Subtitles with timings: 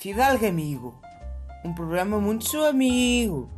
[0.00, 0.98] Fidalgo Amigo,
[1.62, 3.50] um programa muito seu amigo.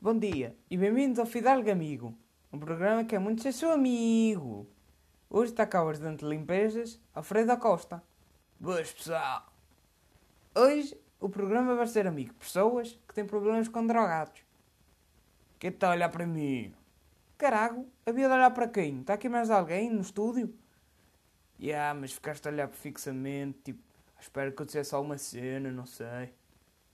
[0.00, 2.16] Bom dia e bem-vindos ao Fidalgo Amigo,
[2.52, 4.64] um programa que é muito seu amigo.
[5.28, 8.00] Hoje está cá o ajudante de limpezas, Alfredo Costa.
[8.60, 9.52] Boas pessoal!
[10.54, 14.40] Hoje o programa vai ser amigo de pessoas que têm problemas com drogados.
[15.58, 16.72] Quem está a olhar para mim?
[17.36, 19.00] Carago, havia de olhar para quem?
[19.00, 20.54] Está aqui mais alguém no estúdio?
[21.60, 23.82] Yeah, mas ficaste a olhar fixamente, tipo,
[24.16, 26.32] à espera que eu dissesse alguma cena, não sei.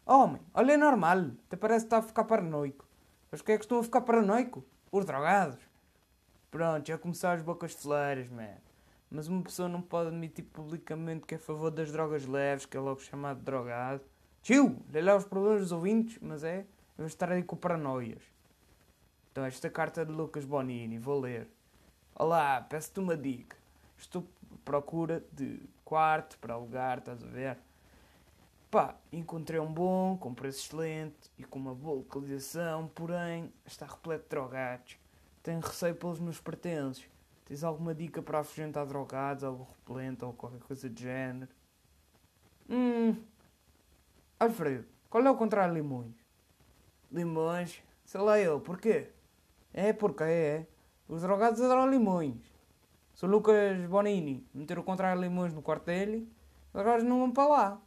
[0.04, 1.30] Homem, olha, é normal.
[1.46, 2.86] Até parece que está a ficar paranoico.
[3.30, 4.64] Mas que é que estou a ficar paranoico?
[4.90, 5.58] Os drogados.
[6.50, 8.56] Pronto, já começaram as bocas fleiras, man.
[9.08, 12.76] Mas uma pessoa não pode admitir publicamente que é a favor das drogas leves, que
[12.76, 14.02] é logo chamado de drogado.
[14.42, 16.66] Tio, lê lá os problemas dos ouvintes, mas é, eu
[16.98, 18.22] vou estar aí com paranoias.
[19.30, 21.48] Então, esta carta de Lucas Bonini, vou ler.
[22.14, 23.59] Olá, peço-te uma dica.
[24.00, 24.26] Estou
[24.64, 27.58] procura de quarto para alugar, estás a ver?
[28.70, 34.22] Pá, encontrei um bom, com preço excelente e com uma boa localização, porém está repleto
[34.22, 34.96] de drogados.
[35.42, 37.04] Tenho receio pelos meus pertences.
[37.44, 41.50] Tens alguma dica para afugentar drogados, algo repelente ou qualquer coisa de género?
[42.70, 43.16] Hum.
[44.38, 46.14] Alfredo, qual é o contrário de limões?
[47.12, 47.82] Limões?
[48.06, 49.10] Sei lá eu, porquê?
[49.74, 50.66] É porque é.
[51.06, 52.49] Os drogados adoram limões.
[53.20, 56.26] Se o Lucas Bonini meter o contrário limões no quarto dele,
[56.68, 57.82] os drogados não vão para lá.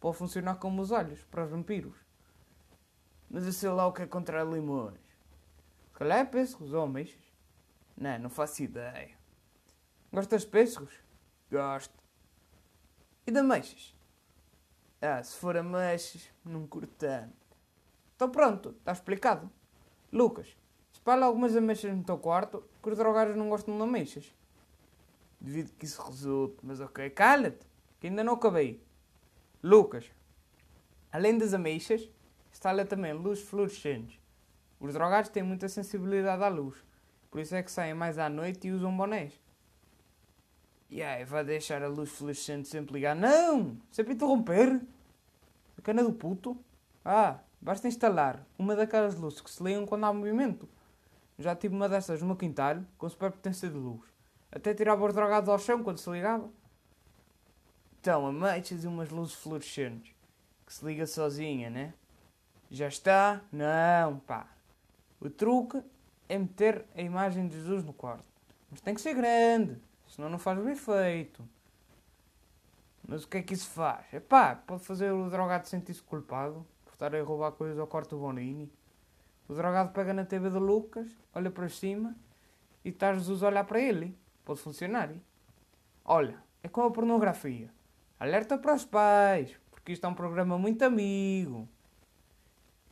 [0.00, 1.98] Pode funcionar como os olhos para os vampiros.
[3.28, 4.98] Mas eu sei lá o que é contrário limões.
[5.84, 7.20] Se calhar é pêssegos ou ameixas.
[7.94, 9.10] Não, não faço ideia.
[10.10, 10.94] Gostas de pêssegos?
[11.52, 12.02] Gosto.
[13.26, 13.94] E de ameixas?
[15.02, 17.34] Ah, se for ameixas, não curto tanto.
[18.16, 19.50] Então pronto, está explicado.
[20.10, 20.56] Lucas,
[20.90, 24.40] espalha algumas ameixas no teu quarto, que os drogados não gostam de ameixas.
[25.40, 27.66] Devido que isso resulte, mas ok, cala-te,
[27.98, 28.82] que ainda não acabei.
[29.62, 30.10] Lucas,
[31.10, 32.10] além das ameixas,
[32.52, 34.20] instala também luzes fluorescentes.
[34.78, 36.76] Os drogados têm muita sensibilidade à luz,
[37.30, 39.40] por isso é que saem mais à noite e usam bonés.
[40.90, 43.14] E aí, vai deixar a luz fluorescente sempre ligar?
[43.14, 43.76] Não!
[43.92, 44.80] Sempre interromper!
[45.78, 46.58] A cana do puto?
[47.04, 50.68] Ah, basta instalar uma daquelas luzes que se ligam quando há movimento.
[51.38, 54.02] Já tive uma dessas no meu quintal, com superpotência de luz.
[54.52, 56.48] Até tirava os drogados ao chão quando se ligava.
[58.00, 60.14] Então, ameixas e umas luzes fluorescentes.
[60.66, 61.94] Que se liga sozinha, né?
[62.70, 63.42] Já está?
[63.52, 64.46] Não, pá.
[65.20, 65.82] O truque
[66.28, 68.24] é meter a imagem de Jesus no quarto.
[68.70, 69.76] Mas tem que ser grande,
[70.08, 71.46] senão não faz o efeito.
[73.06, 74.06] Mas o que é que isso faz?
[74.12, 78.10] É pá, pode fazer o drogado sentir-se culpado por estar a roubar coisas ao quarto
[78.10, 78.72] do Bonini.
[79.48, 82.14] O drogado pega na TV de Lucas, olha para cima
[82.84, 84.16] e está Jesus a olhar para ele.
[84.50, 85.12] Pode funcionar.
[85.12, 85.22] Hein?
[86.04, 87.70] Olha, é como a pornografia.
[88.18, 91.68] Alerta para os pais, porque isto é um programa muito amigo.